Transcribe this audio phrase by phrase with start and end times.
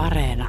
[0.00, 0.48] Areena.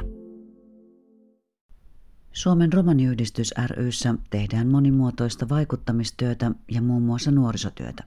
[2.32, 8.04] Suomen romaniyhdistys ryssä tehdään monimuotoista vaikuttamistyötä ja muun muassa nuorisotyötä.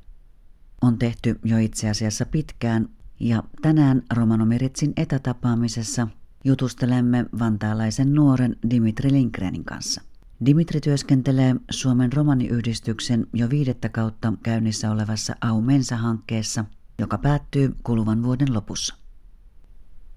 [0.82, 2.90] On tehty jo itse asiassa pitkään
[3.20, 6.08] ja tänään Romanomiritsin etätapaamisessa
[6.44, 10.02] jutustelemme vantaalaisen nuoren Dimitri Linkrenin kanssa.
[10.46, 16.66] Dimitri työskentelee Suomen romaniyhdistyksen jo viidettä kautta käynnissä olevassa Aumensa-hankkeessa,
[17.00, 19.05] joka päättyy kuluvan vuoden lopussa.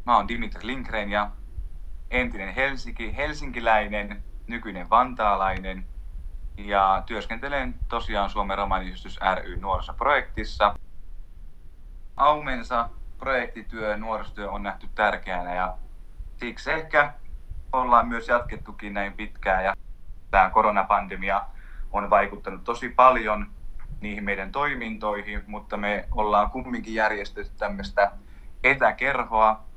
[0.08, 1.30] Mä oon Dimitri Linkren ja
[2.10, 5.86] entinen Helsinki, helsinkiläinen, nykyinen vantaalainen.
[6.56, 10.74] Ja työskentelen tosiaan Suomen romaniyhdistys ry nuorisoprojektissa.
[12.16, 15.76] Aumensa projektityö, nuorisotyö on nähty tärkeänä ja
[16.36, 17.12] siksi ehkä
[17.72, 19.64] ollaan myös jatkettukin näin pitkään.
[19.64, 19.74] Ja
[20.30, 21.44] tämä koronapandemia
[21.92, 23.46] on vaikuttanut tosi paljon
[24.00, 28.12] niihin meidän toimintoihin, mutta me ollaan kumminkin järjestetty tämmöistä
[28.64, 29.67] etäkerhoa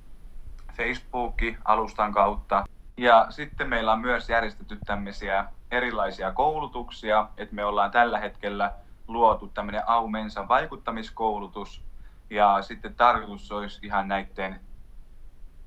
[0.77, 2.65] Facebook-alustan kautta.
[2.97, 8.71] Ja sitten meillä on myös järjestetty tämmöisiä erilaisia koulutuksia, että me ollaan tällä hetkellä
[9.07, 11.83] luotu tämmöinen Aumensa vaikuttamiskoulutus,
[12.29, 14.59] ja sitten tarkoitus olisi ihan näiden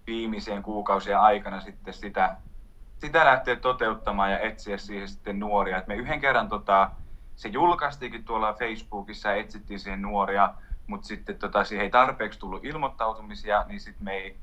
[0.06, 2.36] viimeisien kuukausien aikana sitten sitä,
[2.98, 5.78] sitä lähteä toteuttamaan ja etsiä siihen sitten nuoria.
[5.78, 6.90] Et me yhden kerran tota,
[7.36, 10.54] se julkaistiinkin tuolla Facebookissa ja etsittiin siihen nuoria,
[10.86, 14.36] mutta sitten tota, siihen ei tarpeeksi tullut ilmoittautumisia, niin sitten me ei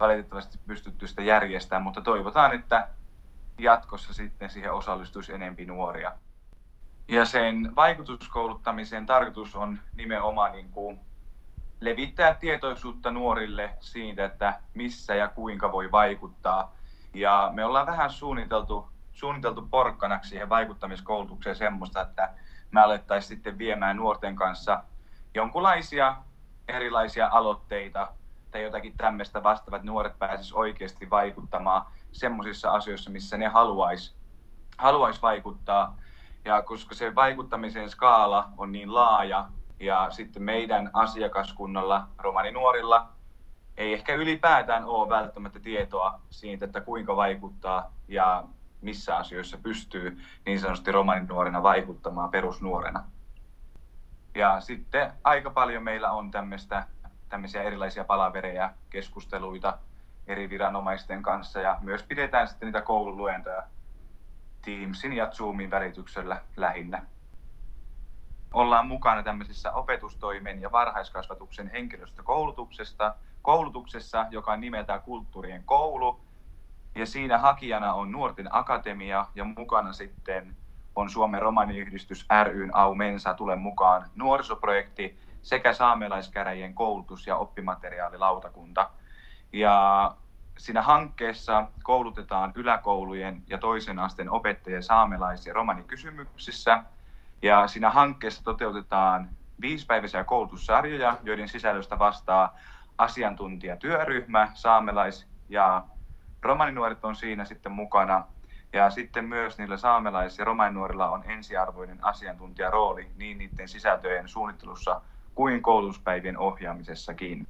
[0.00, 2.88] valitettavasti pystytty sitä järjestämään, mutta toivotaan, että
[3.58, 6.12] jatkossa sitten siihen osallistuisi enempi nuoria.
[7.08, 11.00] Ja sen vaikutuskouluttamisen tarkoitus on nimenomaan niin kuin
[11.80, 16.74] levittää tietoisuutta nuorille siitä, että missä ja kuinka voi vaikuttaa.
[17.14, 22.34] Ja me ollaan vähän suunniteltu, suunniteltu porkkanaksi siihen vaikuttamiskoulutukseen semmoista, että
[22.70, 24.84] me alettaisiin sitten viemään nuorten kanssa
[25.34, 26.16] jonkunlaisia
[26.68, 28.08] erilaisia aloitteita
[28.50, 34.14] tai jotakin tämmöistä vastaavat nuoret pääsisivät oikeasti vaikuttamaan semmoisissa asioissa, missä ne haluaisi
[34.78, 35.96] haluais vaikuttaa.
[36.44, 39.48] Ja koska se vaikuttamisen skaala on niin laaja,
[39.80, 43.08] ja sitten meidän asiakaskunnalla, romaninuorilla,
[43.76, 48.44] ei ehkä ylipäätään ole välttämättä tietoa siitä, että kuinka vaikuttaa ja
[48.80, 53.04] missä asioissa pystyy niin sanotusti romaninuorena vaikuttamaan perusnuorena.
[54.34, 56.86] Ja sitten aika paljon meillä on tämmöistä,
[57.30, 59.78] tämmöisiä erilaisia palavereja, keskusteluita
[60.26, 63.62] eri viranomaisten kanssa ja myös pidetään sitten niitä koululuentoja
[64.64, 67.02] Teamsin ja Zoomin välityksellä lähinnä.
[68.54, 76.20] Ollaan mukana tämmöisissä opetustoimen ja varhaiskasvatuksen henkilöstökoulutuksesta, koulutuksessa, joka on nimeltään Kulttuurien koulu.
[76.94, 80.56] Ja siinä hakijana on Nuorten Akatemia ja mukana sitten
[80.96, 83.34] on Suomen romaniyhdistys ryn Aumensa.
[83.34, 84.10] Tule mukaan.
[84.14, 88.90] Nuorisoprojekti sekä saamelaiskäräjien koulutus- ja oppimateriaalilautakunta.
[89.52, 90.14] Ja
[90.58, 96.82] siinä hankkeessa koulutetaan yläkoulujen ja toisen asteen opettajia saamelais- ja romanikysymyksissä–
[97.42, 99.30] ja siinä hankkeessa toteutetaan
[99.60, 102.56] viisipäiväisiä koulutussarjoja, joiden sisällöstä vastaa
[102.98, 105.84] asiantuntijatyöryhmä, saamelais- ja
[106.42, 108.24] romaninuoret on siinä sitten mukana.
[108.72, 115.00] Ja sitten myös niillä saamelais- ja romaninuorilla on ensiarvoinen asiantuntijarooli niin niiden sisältöjen suunnittelussa
[115.40, 117.46] kuin koulutuspäivien ohjaamisessakin.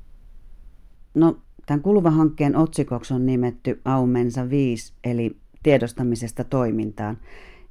[1.15, 7.19] No, tämän kuluvan hankkeen otsikoksi on nimetty Aumensa 5, eli tiedostamisesta toimintaan.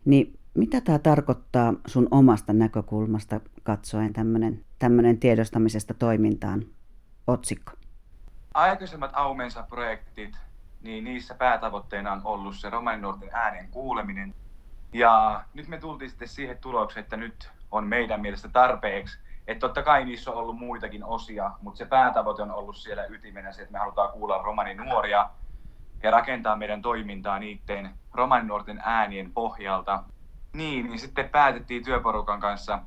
[0.05, 4.13] Niin mitä tämä tarkoittaa sun omasta näkökulmasta katsoen
[4.79, 6.65] tämmöinen tiedostamisesta toimintaan
[7.27, 7.71] otsikko?
[8.53, 10.37] Aikaisemmat Aumensa-projektit,
[10.81, 14.35] niin niissä päätavoitteena on ollut se romaninuorten äänen kuuleminen.
[14.93, 19.19] Ja nyt me tultiin sitten siihen tulokseen, että nyt on meidän mielestä tarpeeksi.
[19.49, 23.51] Että totta kai niissä on ollut muitakin osia, mutta se päätavoite on ollut siellä ytimenä
[23.51, 25.29] se, että me halutaan kuulla romaninuoria
[26.03, 30.03] ja rakentaa meidän toimintaa niiden romaninuorten äänien pohjalta.
[30.53, 32.79] Niin, niin sitten päätettiin työporukan kanssa,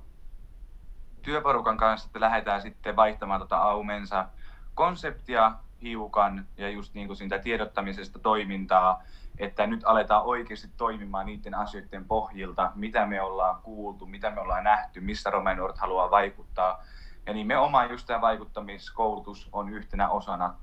[1.23, 4.29] työporukan kanssa, että lähdetään sitten vaihtamaan tota Aumensa
[4.75, 5.53] konseptia
[5.83, 9.03] hiukan ja just niin kuin siitä tiedottamisesta toimintaa,
[9.45, 14.65] että nyt aletaan oikeasti toimimaan niiden asioiden pohjilta, mitä me ollaan kuultu, mitä me ollaan
[14.65, 16.85] nähty, missä Romenuort haluaa vaikuttaa.
[17.27, 20.55] Ja nimenomaan just tämä vaikuttamiskoulutus on yhtenä osana,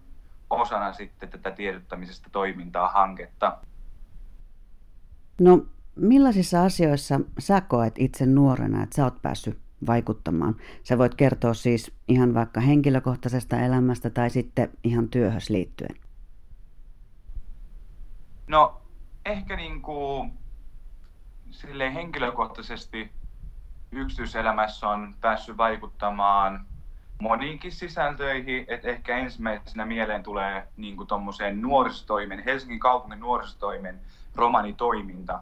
[0.50, 3.58] osana sitten tätä tiedottamisesta toimintaa hanketta.
[5.42, 5.66] No
[6.00, 10.56] Millaisissa asioissa sä koet itse nuorena, että sä oot päässyt vaikuttamaan?
[10.84, 15.96] Sä voit kertoa siis ihan vaikka henkilökohtaisesta elämästä tai sitten ihan työhös liittyen.
[18.50, 18.82] No
[19.26, 20.40] ehkä niin kuin
[21.52, 23.12] silleen henkilökohtaisesti
[23.92, 26.66] yksityiselämässä on päässyt vaikuttamaan
[27.22, 31.08] moniinkin sisältöihin, että ehkä ensimmäisenä mieleen tulee niin kuin
[31.62, 34.02] nuorisotoimen, Helsingin kaupungin nuorisotoimen
[34.36, 35.40] romanitoiminta.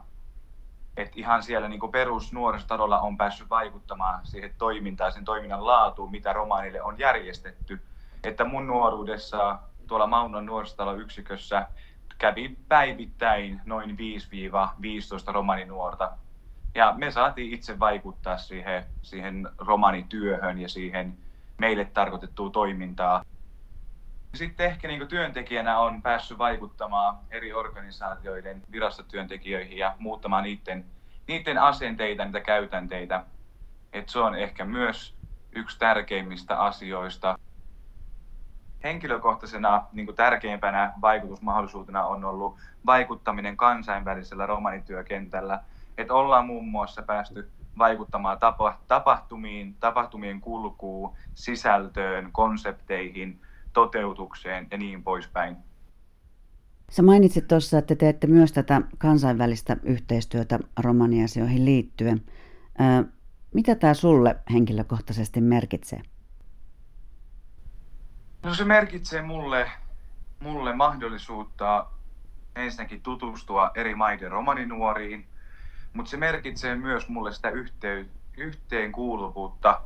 [0.96, 6.82] Et ihan siellä niin perusnuorisotasolla on päässyt vaikuttamaan siihen toimintaan, sen toiminnan laatuun, mitä romaanille
[6.82, 7.82] on järjestetty.
[8.24, 11.66] Että mun nuoruudessa tuolla Maunon nuorisotaloyksikössä
[12.18, 16.10] kävi päivittäin noin 5-15 romaninuorta.
[16.74, 21.18] Ja me saatiin itse vaikuttaa siihen, siihen romanityöhön ja siihen
[21.58, 23.24] meille tarkoitettua toimintaa.
[24.34, 30.84] Sitten ehkä niin työntekijänä on päässyt vaikuttamaan eri organisaatioiden virastotyöntekijöihin ja muuttamaan niiden,
[31.28, 33.24] niiden asenteita, niitä käytänteitä.
[33.92, 35.14] Et se on ehkä myös
[35.52, 37.38] yksi tärkeimmistä asioista.
[38.84, 45.60] Henkilökohtaisena niin tärkeimpänä vaikutusmahdollisuutena on ollut vaikuttaminen kansainvälisellä romanityökentällä.
[45.98, 53.40] Että ollaan muun muassa päästy vaikuttamaan tapa, tapahtumiin, tapahtumien kulkuun, sisältöön, konsepteihin,
[53.72, 55.56] toteutukseen ja niin poispäin.
[56.90, 62.22] Sä mainitsit tuossa, että teette myös tätä kansainvälistä yhteistyötä romaniasioihin liittyen.
[63.54, 66.02] Mitä tämä sulle henkilökohtaisesti merkitsee?
[68.48, 69.70] No se merkitsee mulle,
[70.40, 71.86] mulle mahdollisuutta
[72.56, 75.26] ensinnäkin tutustua eri maiden romaninuoriin,
[75.92, 79.80] mutta se merkitsee myös mulle sitä yhteen, yhteenkuuluvuutta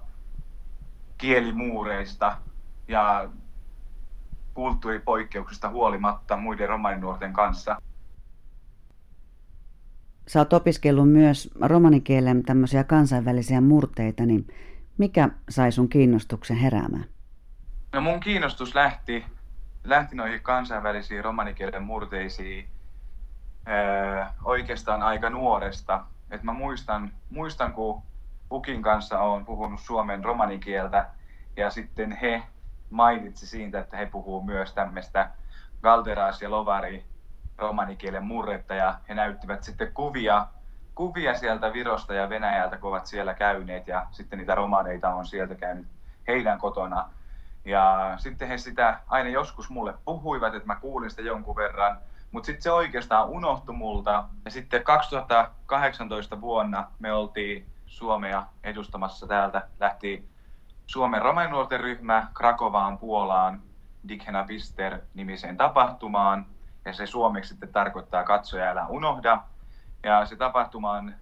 [1.19, 2.39] kielimuureista
[2.89, 3.31] ja
[4.55, 7.77] kulttuuripoikkeuksista huolimatta muiden romaninuorten kanssa.
[10.29, 14.47] Sä oot opiskellut myös romanikielen tämmöisiä kansainvälisiä murteita, niin
[14.99, 17.05] mikä sai sun kiinnostuksen heräämään?
[17.93, 19.27] No mun kiinnostus lähti,
[19.85, 22.69] lähti noihin kansainvälisiin romanikielen murteisiin
[23.69, 26.05] öö, oikeastaan aika nuoresta.
[26.31, 28.03] Et mä muistan, muistan, kun
[28.49, 31.07] Pukin kanssa on puhunut suomen romanikieltä
[31.57, 32.43] ja sitten he
[32.91, 35.31] mainitsi siitä, että he puhuu myös tämmöistä
[35.83, 37.05] Galderas ja Lovari
[37.59, 40.47] romanikielen murretta ja he näyttivät sitten kuvia,
[40.95, 45.55] kuvia sieltä Virosta ja Venäjältä, kun ovat siellä käyneet ja sitten niitä romaneita on sieltä
[45.55, 45.87] käynyt
[46.29, 47.11] heidän kotona.
[47.65, 51.99] Ja sitten he sitä aina joskus mulle puhuivat, että mä kuulin sitä jonkun verran,
[52.31, 54.25] mutta sitten se oikeastaan unohtui multa.
[54.45, 60.29] Ja sitten 2018 vuonna me oltiin Suomea edustamassa täältä, lähti
[60.87, 63.63] Suomen romaninuorten ryhmä Krakovaan, Puolaan,
[64.09, 66.47] Dikhena Pister nimiseen tapahtumaan.
[66.85, 69.43] Ja se suomeksi sitten tarkoittaa katsoja älä unohda.
[70.03, 71.15] Ja se tapahtuman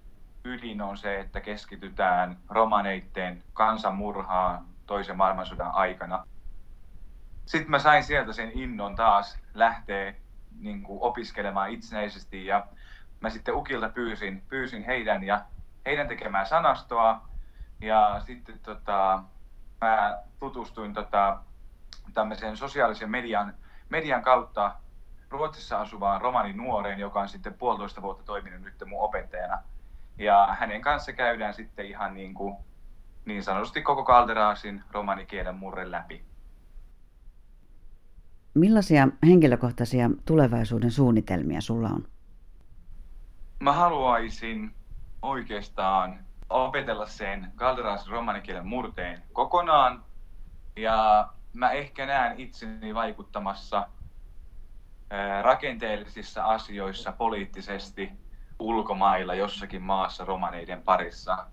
[0.45, 6.27] ydin on se, että keskitytään romaneitten kansanmurhaan toisen maailmansodan aikana.
[7.51, 10.15] Sitten mä sain sieltä sen innon taas lähteä
[10.61, 12.67] niin kuin opiskelemaan itsenäisesti ja
[13.21, 15.45] mä sitten Ukilta pyysin, pyysin heidän ja
[15.87, 17.29] heidän tekemään sanastoa
[17.81, 19.23] ja sitten tota,
[19.81, 21.39] mä tutustuin tota,
[22.15, 23.55] tämmöisen sosiaalisen median,
[23.89, 24.75] median kautta
[25.31, 29.63] Ruotsissa asuvaan romani nuoreen, joka on sitten puolitoista vuotta toiminut nyt mun opettajana.
[30.19, 32.57] Ja hänen kanssa käydään sitten ihan niin, kuin,
[33.25, 36.30] niin sanotusti koko Kalderaasin romanikielen murre läpi.
[38.55, 42.05] Millaisia henkilökohtaisia tulevaisuuden suunnitelmia sulla on?
[43.61, 44.75] Mä haluaisin
[45.23, 46.19] oikeastaan
[46.51, 50.05] opetella sen Galderas romanikielen murteen kokonaan.
[50.77, 53.89] Ja mä ehkä näen itseni vaikuttamassa
[55.43, 58.11] rakenteellisissa asioissa poliittisesti
[58.59, 61.47] ulkomailla jossakin maassa romaneiden parissa.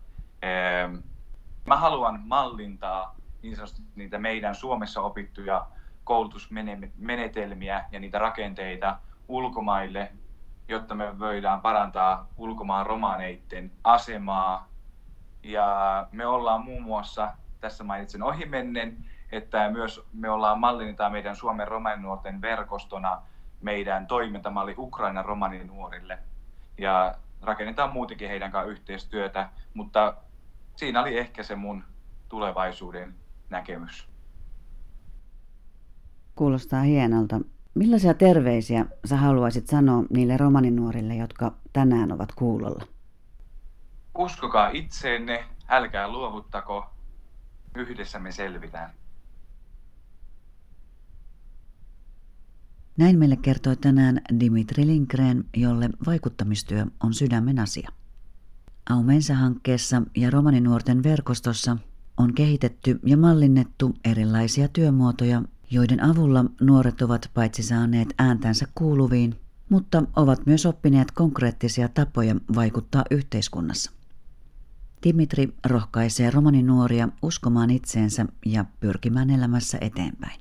[1.65, 5.67] Mä haluan mallintaa niin sanotusti niitä meidän Suomessa opittuja
[6.07, 8.97] koulutusmenetelmiä ja niitä rakenteita
[9.27, 10.11] ulkomaille,
[10.67, 14.67] jotta me voidaan parantaa ulkomaan romaneiden asemaa
[15.43, 18.97] ja me ollaan muun muassa, tässä mainitsen ohimennen,
[19.31, 23.21] että myös me ollaan mallinnetaan meidän Suomen romaninuorten verkostona
[23.61, 26.19] meidän toimintamalli Ukrainan romaninuorille.
[26.77, 30.13] Ja rakennetaan muutenkin heidän kanssaan yhteistyötä, mutta
[30.75, 31.83] siinä oli ehkä se mun
[32.29, 33.15] tulevaisuuden
[33.49, 34.16] näkemys.
[36.37, 37.41] Kuulostaa hienolta.
[37.73, 42.83] Millaisia terveisiä sä haluaisit sanoa niille romaninuorille, jotka tänään ovat kuulolla?
[44.17, 46.85] Uskokaa itseenne, älkää luovuttako,
[47.75, 48.89] yhdessä me selvitään.
[52.97, 57.89] Näin meille kertoi tänään Dimitri Lindgren, jolle vaikuttamistyö on sydämen asia.
[58.89, 61.77] Aumensa-hankkeessa ja romaninuorten verkostossa
[62.17, 69.35] on kehitetty ja mallinnettu erilaisia työmuotoja, joiden avulla nuoret ovat paitsi saaneet ääntänsä kuuluviin,
[69.69, 73.91] mutta ovat myös oppineet konkreettisia tapoja vaikuttaa yhteiskunnassa.
[75.03, 80.39] Dimitri rohkaisee romaninuoria uskomaan itseensä ja pyrkimään elämässä eteenpäin.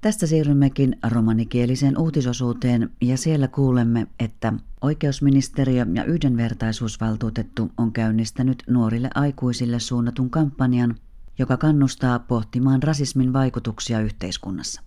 [0.00, 9.80] Tästä siirrymmekin romanikieliseen uutisosuuteen ja siellä kuulemme, että oikeusministeriö ja yhdenvertaisuusvaltuutettu on käynnistänyt nuorille aikuisille
[9.80, 10.94] suunnatun kampanjan,
[11.38, 14.82] joka kannustaa pohtimaan rasismin vaikutuksia yhteiskunnassa.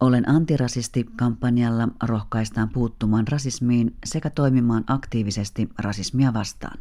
[0.00, 6.78] Olen antirasisti kampanjalla rohkaistaan puuttumaan rasismiin sekä toimimaan aktiivisesti rasismia vastaan.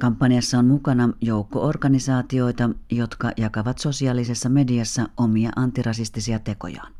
[0.00, 6.92] Kampanjassa on mukana joukko organisaatioita, jotka jakavat sosiaalisessa mediassa omia antirasistisia tekojaan.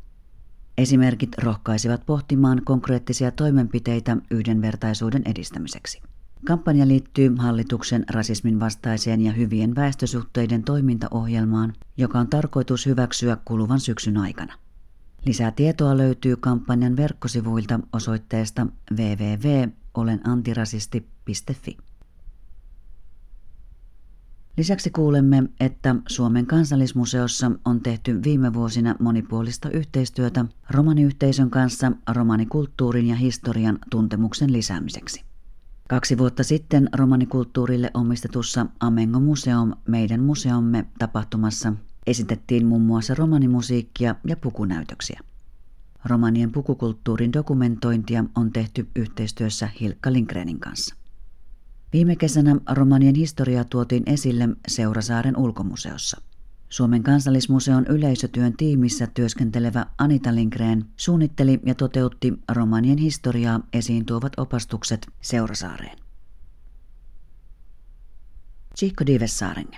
[0.77, 6.01] Esimerkit rohkaisivat pohtimaan konkreettisia toimenpiteitä yhdenvertaisuuden edistämiseksi.
[6.45, 14.17] Kampanja liittyy hallituksen rasismin vastaiseen ja hyvien väestösuhteiden toimintaohjelmaan, joka on tarkoitus hyväksyä kuluvan syksyn
[14.17, 14.53] aikana.
[15.25, 21.77] Lisää tietoa löytyy kampanjan verkkosivuilta osoitteesta www.olenantirasisti.fi.
[24.57, 33.15] Lisäksi kuulemme, että Suomen kansallismuseossa on tehty viime vuosina monipuolista yhteistyötä romaniyhteisön kanssa romanikulttuurin ja
[33.15, 35.28] historian tuntemuksen lisäämiseksi.
[35.89, 41.73] Kaksi vuotta sitten romanikulttuurille omistetussa Amengo Museum, meidän museomme tapahtumassa
[42.07, 45.19] esitettiin muun muassa romanimusiikkia ja pukunäytöksiä.
[46.05, 50.95] Romanien pukukulttuurin dokumentointia on tehty yhteistyössä Hilkka Lindgrenin kanssa.
[51.93, 56.21] Viime kesänä romanien historiaa tuotiin esille Seurasaaren ulkomuseossa.
[56.69, 65.07] Suomen kansallismuseon yleisötyön tiimissä työskentelevä Anita Lindgren suunnitteli ja toteutti romanien historiaa esiin tuovat opastukset
[65.21, 65.97] Seurasaareen.
[68.77, 69.77] Chico Divessaarenge.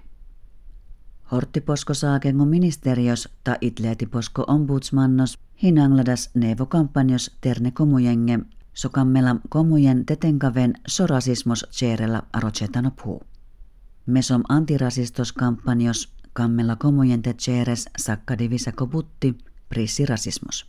[1.31, 8.39] Horttiposko saakengo ministeriös ta itleetiposko ombudsmannos hinangladas nevo kampanjos terne komujenge
[8.74, 13.21] sokammela komujen tetenkaven sorasismos tseerellä arocetano puu.
[14.05, 15.33] Mesom antirasistos
[16.33, 19.38] kammella komujen te tseeres sakkadivisa kobutti
[19.69, 20.65] prissirasismos.